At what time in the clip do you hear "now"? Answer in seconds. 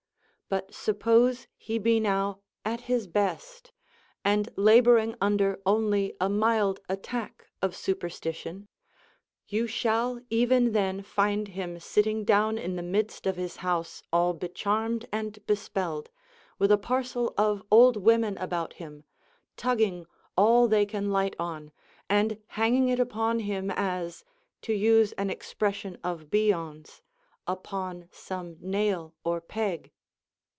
2.01-2.41